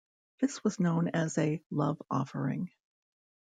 This 0.39 0.63
was 0.63 0.79
known 0.79 1.09
as 1.09 1.37
a 1.37 1.61
"love 1.69 2.01
offering". 2.09 2.71